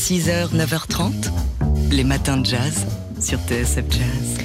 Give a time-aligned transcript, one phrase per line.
[0.00, 1.30] 6h, 9h30,
[1.92, 2.86] les matins de jazz
[3.20, 4.38] sur TSF Jazz.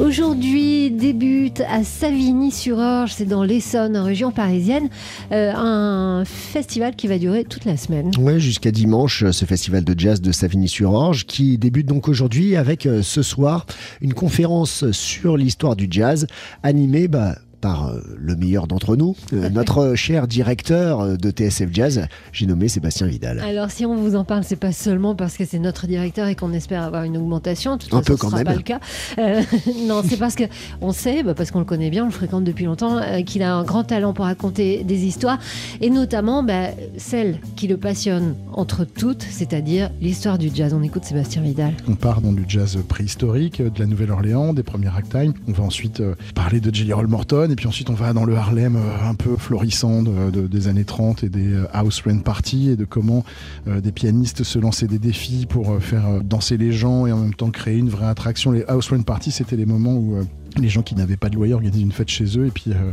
[0.00, 4.88] Aujourd'hui débute à Savigny-sur-Orge, c'est dans l'Essonne, en région parisienne,
[5.30, 8.10] euh, un festival qui va durer toute la semaine.
[8.18, 13.00] Oui, jusqu'à dimanche, ce festival de jazz de Savigny-sur-Orge qui débute donc aujourd'hui avec euh,
[13.02, 13.64] ce soir
[14.00, 16.26] une conférence sur l'histoire du jazz
[16.64, 21.68] animée bah, par euh, le meilleur d'entre nous, euh, notre cher directeur euh, de TSF
[21.72, 23.40] Jazz, j'ai nommé Sébastien Vidal.
[23.40, 26.34] Alors si on vous en parle, c'est pas seulement parce que c'est notre directeur et
[26.34, 27.78] qu'on espère avoir une augmentation.
[27.78, 28.46] Tout Un peu quand ce sera même.
[28.46, 28.80] pas le cas.
[29.18, 29.42] Euh,
[29.86, 30.44] non, c'est parce que
[30.80, 33.42] on sait, bah, parce qu'on le connaît bien, on le fréquente depuis longtemps, euh, qu'il
[33.42, 35.38] a un grand talent pour raconter des histoires
[35.80, 40.74] et notamment bah, celle qui le passionne entre toutes, c'est-à-dire l'histoire du jazz.
[40.74, 41.72] On écoute Sébastien Vidal.
[41.88, 45.34] On part dans du jazz préhistorique, de la Nouvelle-Orléans, des premiers ragtime.
[45.48, 48.24] On va ensuite euh, parler de Jelly Roll Morton, et puis ensuite on va dans
[48.24, 52.02] le Harlem euh, un peu florissant de- de- des années 30 et des euh, house
[52.04, 53.24] rain party, et de comment
[53.68, 57.34] euh, des pianistes se lançaient des défis pour faire danser les gens et en même
[57.34, 58.52] temps créer une vraie attraction.
[58.52, 60.16] Les house rain party, c'était les moments où
[60.58, 62.92] les gens qui n'avaient pas de loyer organisaient une fête chez eux et puis euh,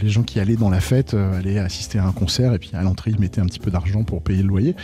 [0.00, 2.70] les gens qui allaient dans la fête euh, allaient assister à un concert et puis
[2.74, 4.76] à l'entrée ils mettaient un petit peu d'argent pour payer le loyer.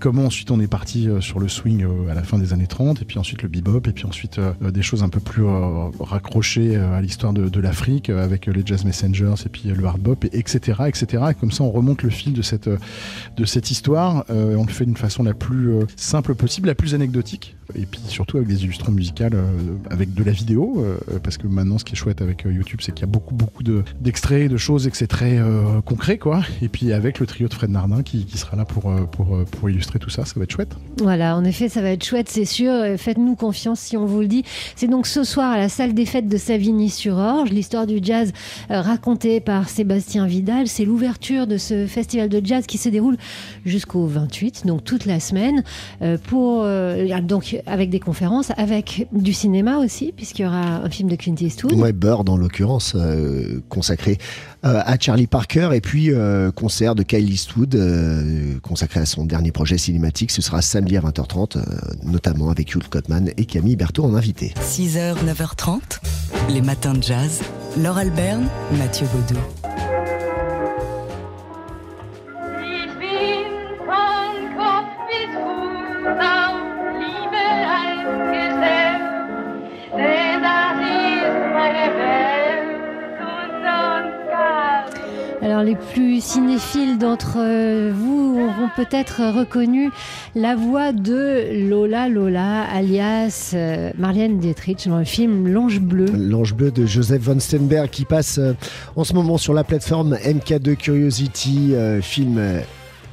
[0.00, 2.66] Comment ensuite on est parti euh, sur le swing euh, à la fin des années
[2.66, 5.44] 30 et puis ensuite le bebop et puis ensuite euh, des choses un peu plus
[5.44, 9.48] euh, raccrochées euh, à l'histoire de, de l'Afrique euh, avec euh, les jazz messengers et
[9.48, 12.32] puis euh, le hard bop et etc etc et comme ça on remonte le fil
[12.32, 12.78] de cette euh,
[13.36, 16.68] de cette histoire euh, et on le fait d'une façon la plus euh, simple possible
[16.68, 20.76] la plus anecdotique et puis surtout avec des illustrations musicales euh, avec de la vidéo
[20.78, 23.10] euh, parce que maintenant ce qui est chouette avec euh, YouTube c'est qu'il y a
[23.10, 26.92] beaucoup beaucoup de d'extraits de choses et que c'est très euh, concret quoi et puis
[26.92, 29.98] avec le trio de Fred Nardin qui, qui sera là pour, euh, pour, pour illustrer
[29.98, 32.72] tout ça ça va être chouette Voilà, en effet, ça va être chouette, c'est sûr.
[32.96, 34.44] Faites-nous confiance si on vous le dit.
[34.74, 38.32] C'est donc ce soir à la salle des fêtes de Savigny-sur-Orge, l'histoire du jazz
[38.68, 40.68] racontée par Sébastien Vidal.
[40.68, 43.16] C'est l'ouverture de ce festival de jazz qui se déroule
[43.64, 45.62] jusqu'au 28, donc toute la semaine,
[46.24, 46.64] pour
[47.22, 51.36] donc avec des conférences, avec du cinéma aussi, puisqu'il y aura un film de Clint
[51.40, 51.55] Eastwood.
[51.64, 54.18] Ouais, Bird en l'occurrence, euh, consacré
[54.64, 59.24] euh, à Charlie Parker, et puis euh, concert de Kyle Eastwood, euh, consacré à son
[59.24, 60.30] dernier projet cinématique.
[60.30, 61.62] Ce sera samedi à 20h30, euh,
[62.04, 64.54] notamment avec Hugh Cotman et Camille Berthaud en invité.
[64.60, 65.80] 6h, 9h30,
[66.50, 67.40] les matins de jazz.
[67.78, 68.46] Laure Alberne,
[68.78, 69.40] Mathieu Baudou.
[85.46, 89.92] Alors les plus cinéphiles d'entre euh, vous auront peut-être reconnu
[90.34, 96.06] la voix de Lola Lola, alias euh, Marlène Dietrich dans le film L'Ange Bleu.
[96.06, 98.54] L'ange bleu de Joseph von Steinberg qui passe euh,
[98.96, 102.40] en ce moment sur la plateforme MK2 Curiosity, film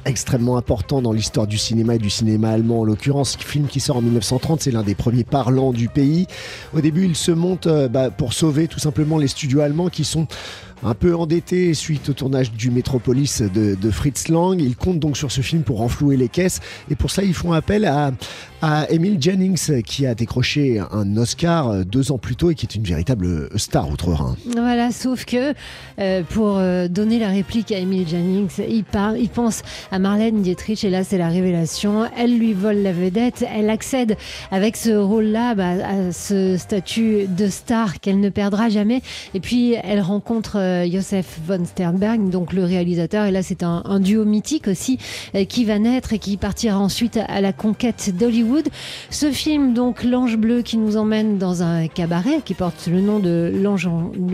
[0.04, 3.98] extrêmement important dans l'histoire du cinéma et du cinéma allemand en l'occurrence, film qui sort
[3.98, 6.26] en 1930, c'est l'un des premiers parlants du pays.
[6.74, 10.26] Au début, il se monte bah, pour sauver tout simplement les studios allemands qui sont
[10.84, 14.60] un peu endettés suite au tournage du Metropolis de, de Fritz Lang.
[14.60, 17.52] Ils comptent donc sur ce film pour renflouer les caisses et pour ça ils font
[17.52, 18.12] appel à,
[18.66, 22.64] à Emile Jennings qui a décroché un Oscar euh, deux ans plus tôt et qui
[22.64, 24.36] est une véritable star outre-Rhin.
[24.56, 25.52] Voilà, sauf que
[25.98, 30.88] euh, pour euh, donner la réplique à Emile Jannings, il, pense à Marlène Dietrich et
[30.88, 32.08] là c'est la révélation.
[32.16, 34.16] Elle lui vole la vedette, elle accède
[34.50, 39.02] avec ce rôle-là bah, à ce statut de star qu'elle ne perdra jamais.
[39.34, 43.26] Et puis elle rencontre euh, Joseph von Sternberg, donc le réalisateur.
[43.26, 44.98] Et là c'est un, duo mythique aussi
[45.48, 48.53] qui va naître et qui partira ensuite à la conquête d'Hollywood.
[49.10, 53.18] Ce film, donc L'Ange Bleu, qui nous emmène dans un cabaret qui porte le nom
[53.18, 53.88] de L'Ange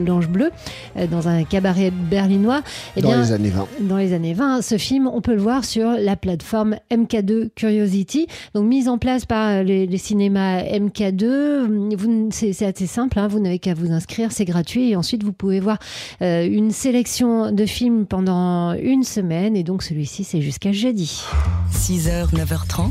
[0.07, 0.51] l'Ange Bleu,
[0.97, 2.63] euh, dans un cabaret berlinois.
[2.97, 3.67] Eh dans les années 20.
[3.81, 8.27] dans les années 20, ce film, on peut le voir sur la plateforme MK2 Curiosity,
[8.55, 11.95] donc mise en place par les, les cinémas MK2.
[11.97, 15.23] Vous- C'est c'est assez simple, hein, vous n'avez qu'à vous inscrire, c'est gratuit et ensuite
[15.25, 15.79] vous pouvez voir
[16.23, 21.23] euh, une sélection de films pendant une semaine et donc celui-ci c'est jusqu'à jeudi.
[21.73, 22.91] 6h, 9h30,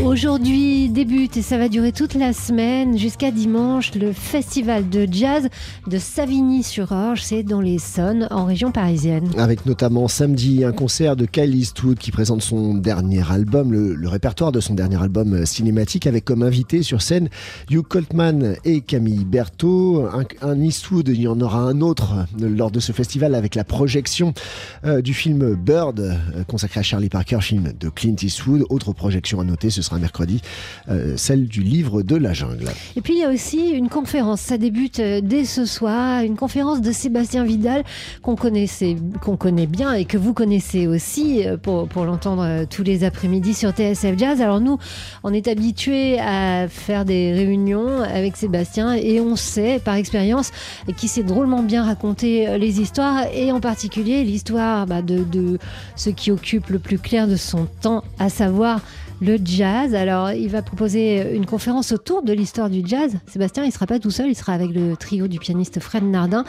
[0.00, 5.48] Aujourd'hui débute et ça va durer toute la semaine jusqu'à dimanche le festival de jazz
[5.86, 9.28] de Savigny-sur-Orge, c'est dans l'Essonne en région parisienne.
[9.36, 14.50] Avec notamment samedi un concert de Kyle Eastwood qui présente son dernier album, le, répertoire
[14.50, 17.28] de son dernier album euh, cinématique, avec comme invité sur scène
[17.70, 20.06] Hugh Coltman et Camille Berthaud.
[20.06, 23.54] Un, un Eastwood, il y en aura un autre euh, lors de ce festival avec
[23.54, 24.32] la projection
[24.84, 26.18] euh, du film Bird,
[26.48, 28.64] consacré à Charlie Parker, film de Clint Eastwood.
[28.70, 30.40] Autre projection à noter, ce ce sera mercredi,
[30.88, 32.70] euh, celle du livre de la jungle.
[32.96, 36.36] Et puis il y a aussi une conférence, ça débute euh, dès ce soir, une
[36.36, 37.84] conférence de Sébastien Vidal
[38.22, 43.04] qu'on connaissait, qu'on connaît bien et que vous connaissez aussi euh, pour, l'entendre tous les
[43.04, 44.40] après-midi sur TSF Jazz.
[44.40, 44.78] Alors nous,
[45.22, 50.50] on est habitués à faire des réunions avec Sébastien et on sait par expérience
[50.96, 55.58] qu'il sait drôlement bien raconter euh, les histoires et en particulier l'histoire bah, de
[55.96, 58.80] ce qui occupe le plus clair de son temps, à savoir
[59.22, 59.94] le jazz.
[59.94, 63.14] Alors, il va proposer une conférence autour de l'histoire du jazz.
[63.26, 66.44] Sébastien, il sera pas tout seul, il sera avec le trio du pianiste Fred Nardin.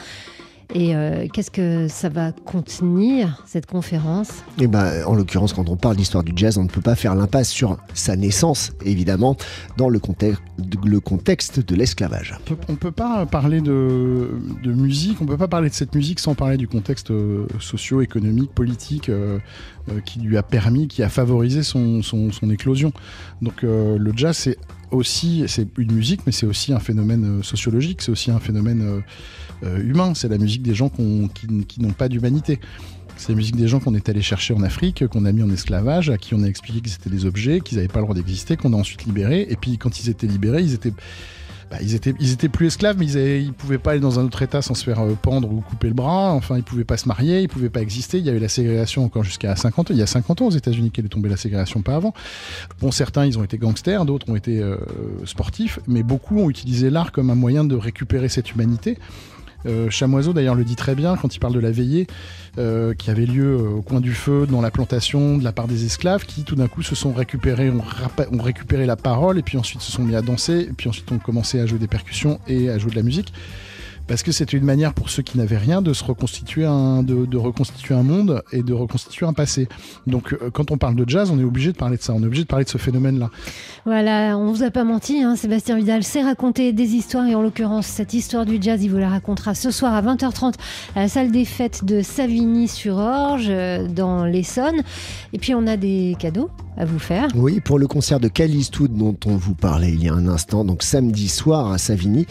[0.74, 4.42] Et euh, qu'est-ce que ça va contenir, cette conférence?
[4.58, 7.14] Et ben, en l'occurrence, quand on parle d'histoire du jazz, on ne peut pas faire
[7.14, 9.36] l'impasse sur sa naissance, évidemment,
[9.76, 10.42] dans le contexte,
[10.84, 12.36] le contexte de l'esclavage.
[12.50, 14.30] On On peut pas parler de,
[14.64, 18.50] de musique, on peut pas parler de cette musique sans parler du contexte euh, socio-économique,
[18.52, 19.38] politique euh,
[19.90, 22.92] euh, qui lui a permis, qui a favorisé son, son, son éclosion.
[23.42, 24.58] Donc euh, le jazz, c'est
[24.90, 28.82] aussi, c'est une musique, mais c'est aussi un phénomène euh, sociologique, c'est aussi un phénomène
[28.82, 29.00] euh,
[29.64, 30.14] euh, humain.
[30.14, 32.60] C'est la musique des gens qui n'ont pas d'humanité.
[33.16, 35.50] C'est la musique des gens qu'on est allé chercher en Afrique, qu'on a mis en
[35.50, 38.14] esclavage, à qui on a expliqué que c'était des objets, qu'ils n'avaient pas le droit
[38.14, 39.46] d'exister, qu'on a ensuite libérés.
[39.48, 40.92] Et puis quand ils étaient libérés, ils étaient
[41.70, 44.42] bah, ils, étaient, plus esclaves, mais ils, avaient- ils pouvaient pas aller dans un autre
[44.42, 46.32] état sans se faire euh, pendre ou couper le bras.
[46.32, 48.18] Enfin, ils pouvaient pas se marier, ils pouvaient pas exister.
[48.18, 49.94] Il y avait la ségrégation encore jusqu'à 50 ans.
[49.94, 52.14] Il y a 50 ans aux États-Unis qu'elle est tombée la ségrégation, pas avant.
[52.80, 54.76] Bon, certains, ils ont été gangsters, d'autres ont été euh,
[55.24, 58.98] sportifs, mais beaucoup ont utilisé l'art comme un moyen de récupérer cette humanité.
[59.66, 62.06] Euh, Chamoiseau d'ailleurs le dit très bien quand il parle de la veillée
[62.58, 65.68] euh, qui avait lieu euh, au coin du feu dans la plantation de la part
[65.68, 69.58] des esclaves qui tout d'un coup se sont récupérés, ont, récupéré la parole et puis
[69.58, 72.68] ensuite se sont mis à danser puis ensuite ont commencé à jouer des percussions et
[72.70, 73.32] à jouer de la musique
[74.06, 77.36] parce que c'était une manière pour ceux qui n'avaient rien de se reconstituer un, de,
[77.36, 79.68] reconstituer un monde et de reconstituer un passé.
[80.06, 82.22] Donc euh, quand on parle de jazz, on est obligé de parler de ça, on
[82.22, 83.30] est obligé de parler de ce phénomène-là.
[83.84, 87.42] Voilà, on vous a pas menti, hein, Sébastien Vidal sait raconter des histoires et en
[87.42, 90.54] l'occurrence cette histoire du jazz, il vous la racontera ce soir à 20h30
[90.96, 94.82] à la salle des fêtes de Savigny-sur-Orge euh, dans l'Essonne.
[95.32, 97.28] Et puis on a des cadeaux à vous faire.
[97.34, 100.28] Oui, pour le concert de Cal Eastwood dont on vous parlait il y a un
[100.28, 102.26] instant, donc samedi soir à Savigny.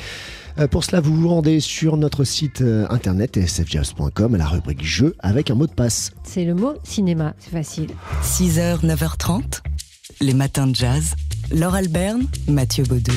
[0.59, 4.83] Euh, pour cela, vous vous rendez sur notre site euh, internet sfjazz.com à la rubrique
[4.85, 6.11] jeux avec un mot de passe.
[6.23, 7.89] C'est le mot cinéma, c'est facile.
[8.23, 9.61] 6h, 9h30,
[10.21, 11.15] les matins de jazz.
[11.51, 13.11] Laure Alberne, Mathieu Baudou.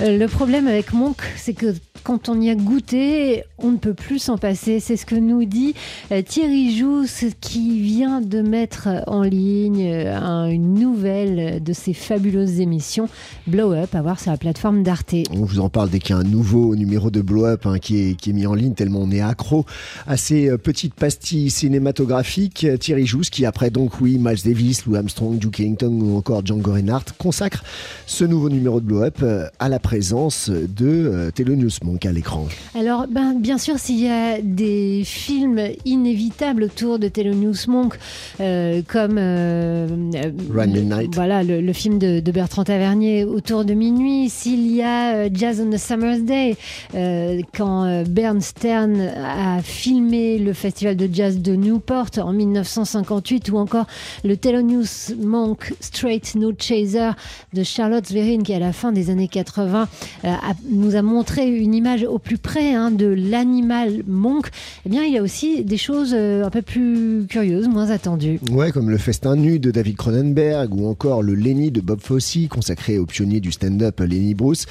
[0.00, 3.94] Euh, Le problème avec Monk, c'est que quand on y a goûté, on ne peut
[3.94, 4.80] plus s'en passer.
[4.80, 5.74] C'est ce que nous dit
[6.12, 11.92] euh, Thierry Jousse qui vient de mettre en ligne euh, un- une nouvelle de ses
[11.92, 13.08] fabuleuses émissions
[13.46, 15.14] Blow Up à voir sur la plateforme d'Arte.
[15.32, 17.78] On vous en parle dès qu'il y a un nouveau numéro de Blow Up hein,
[17.78, 19.66] qui, est, mis en ligne, tellement on est accro
[20.06, 22.66] à ces euh, petites pastilles cinématographiques.
[22.78, 26.72] Thierry Jousse, qui après donc, oui, Miles Davis, Lou Armstrong, Duke Ellington ou encore Django
[26.72, 27.62] Reinhardt, consacre
[28.06, 29.22] ce nouveau numéro de Blow Up
[29.58, 32.46] à la présence de Thelonious Monk à l'écran.
[32.74, 37.94] Alors, ben, bien sûr, s'il y a des films inévitables autour de Thelonious Monk,
[38.40, 41.14] euh, comme euh, euh, Run Midnight.
[41.14, 45.28] voilà, le, le film de, de Bertrand Tavernier, Autour de minuit, s'il y a euh,
[45.32, 46.56] Jazz on a Summer's Day,
[46.94, 53.56] euh, quand Bern Stern a filmé le festival de jazz de Newport en 1958, ou
[53.58, 53.86] encore
[54.24, 57.10] le Thelonious Monk Straight No Chaser
[57.54, 59.88] de Charlotte Zverin, qui à la fin des années 80
[60.24, 60.36] euh, a-
[60.68, 64.48] nous a montré une image au plus près hein, de l'animal monk,
[64.84, 68.38] eh bien il y a aussi des choses euh, un peu plus curieuses, moins attendues.
[68.50, 72.36] Ouais, comme le festin nu de David Cronenberg ou encore le Lenny de Bob Fosse
[72.50, 74.66] consacré au pionnier du stand-up Lenny Bruce.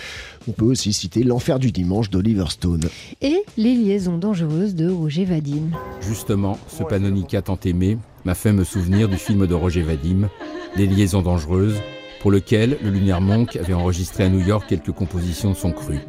[0.47, 2.85] On peut aussi citer L'enfer du dimanche d'Oliver Stone.
[3.21, 5.71] Et les liaisons dangereuses de Roger Vadim.
[6.01, 10.29] Justement, ce panonica tant aimé m'a fait me souvenir du film de Roger Vadim,
[10.77, 11.79] Les liaisons dangereuses,
[12.21, 15.99] pour lequel le Lunaire Monk avait enregistré à New York quelques compositions de son cru.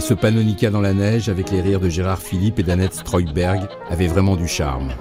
[0.00, 3.68] Et ce panonica dans la neige, avec les rires de Gérard Philippe et d'Annette Streutberg,
[3.90, 4.92] avait vraiment du charme.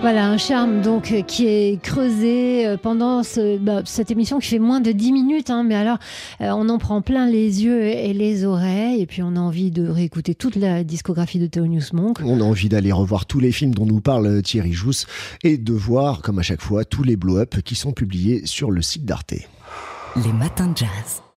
[0.00, 4.48] Voilà, un charme donc euh, qui est creusé euh, pendant ce- bah, cette émission qui
[4.48, 5.98] fait moins de 10 minutes, hein, mais alors
[6.40, 9.70] euh, on en prend plein les yeux et les oreilles, et puis on a envie
[9.70, 12.18] de réécouter toute la discographie de Thelonious Monk.
[12.24, 15.06] On a envie d'aller revoir tous les films dont nous parle Thierry Jousse
[15.44, 18.82] et de voir, comme à chaque fois, tous les blow-up qui sont publiés sur le
[18.82, 19.34] site d'Arte.
[20.16, 21.22] Les matins de jazz.